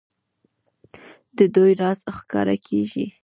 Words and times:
د 1.37 1.39
دوی 1.55 1.71
راز 1.81 1.99
ښکاره 2.17 2.55
کېږي. 2.67 3.05